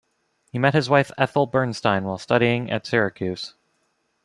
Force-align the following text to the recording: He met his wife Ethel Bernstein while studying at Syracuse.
He 0.51 0.57
met 0.57 0.73
his 0.73 0.89
wife 0.89 1.11
Ethel 1.15 1.45
Bernstein 1.45 2.05
while 2.05 2.17
studying 2.17 2.71
at 2.71 2.87
Syracuse. 2.87 3.53